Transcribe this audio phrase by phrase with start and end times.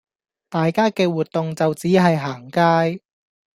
[0.49, 3.03] 大家嘅活動就只係行街